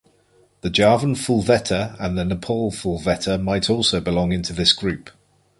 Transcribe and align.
The 0.61 0.71
Javan 0.71 1.13
fulvetta 1.13 1.95
and 1.99 2.17
the 2.17 2.25
Nepal 2.25 2.71
fulvetta 2.71 3.39
might 3.39 3.69
also 3.69 4.01
belong 4.01 4.31
into 4.31 4.51
this 4.51 4.73
group. 4.73 5.11